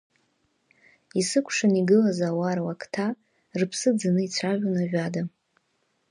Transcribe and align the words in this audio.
Исыкәшан 1.19 1.73
игылаз 1.79 2.19
ауаа 2.27 2.55
рлакҭа, 2.57 3.07
рыԥсы 3.59 3.89
ӡаны 3.99 4.21
ицәажәон 4.25 4.75
ажәада… 4.81 5.21